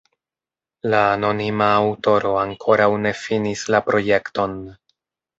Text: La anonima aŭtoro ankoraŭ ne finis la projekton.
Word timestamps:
La 0.91 1.01
anonima 1.15 1.67
aŭtoro 1.81 2.31
ankoraŭ 2.43 2.87
ne 3.03 3.11
finis 3.19 3.65
la 3.75 3.83
projekton. 3.91 4.57